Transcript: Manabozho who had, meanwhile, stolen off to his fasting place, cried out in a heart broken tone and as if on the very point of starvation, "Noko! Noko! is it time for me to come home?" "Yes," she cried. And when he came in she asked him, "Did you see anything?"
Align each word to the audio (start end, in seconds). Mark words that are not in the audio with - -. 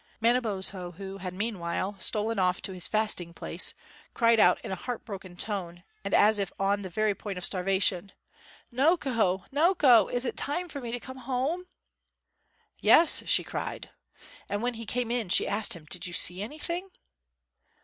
Manabozho 0.19 0.95
who 0.95 1.19
had, 1.19 1.31
meanwhile, 1.35 1.95
stolen 1.99 2.39
off 2.39 2.59
to 2.63 2.71
his 2.73 2.87
fasting 2.87 3.35
place, 3.35 3.75
cried 4.15 4.39
out 4.39 4.59
in 4.65 4.71
a 4.71 4.75
heart 4.75 5.05
broken 5.05 5.35
tone 5.37 5.83
and 6.03 6.11
as 6.15 6.39
if 6.39 6.51
on 6.59 6.81
the 6.81 6.89
very 6.89 7.13
point 7.13 7.37
of 7.37 7.45
starvation, 7.45 8.11
"Noko! 8.73 9.45
Noko! 9.51 10.07
is 10.11 10.25
it 10.25 10.35
time 10.37 10.69
for 10.69 10.81
me 10.81 10.91
to 10.91 10.99
come 10.99 11.17
home?" 11.17 11.67
"Yes," 12.79 13.21
she 13.27 13.43
cried. 13.43 13.91
And 14.49 14.63
when 14.63 14.73
he 14.73 14.87
came 14.87 15.11
in 15.11 15.29
she 15.29 15.47
asked 15.47 15.75
him, 15.75 15.85
"Did 15.87 16.07
you 16.07 16.13
see 16.13 16.41
anything?" 16.41 16.89